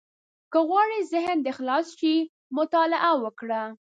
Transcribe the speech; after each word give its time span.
•که 0.51 0.59
غواړې 0.69 0.99
ذهن 1.13 1.37
دې 1.45 1.51
خلاص 1.57 1.87
شي، 1.99 2.15
مطالعه 2.57 3.11
وکړه. 3.23 3.61